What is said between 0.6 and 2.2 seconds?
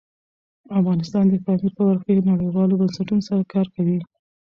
افغانستان د پامیر په برخه